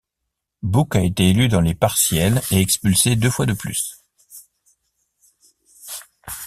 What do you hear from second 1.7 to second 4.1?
partielles et expulsé deux fois de plus.